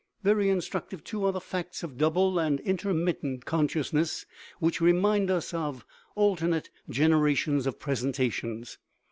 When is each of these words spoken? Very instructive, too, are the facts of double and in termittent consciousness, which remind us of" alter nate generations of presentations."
Very 0.23 0.49
instructive, 0.49 1.03
too, 1.03 1.25
are 1.25 1.31
the 1.31 1.39
facts 1.39 1.83
of 1.83 1.95
double 1.95 2.39
and 2.39 2.59
in 2.61 2.75
termittent 2.75 3.45
consciousness, 3.45 4.25
which 4.59 4.81
remind 4.81 5.29
us 5.29 5.53
of" 5.53 5.85
alter 6.15 6.47
nate 6.47 6.71
generations 6.89 7.67
of 7.67 7.77
presentations." 7.77 8.79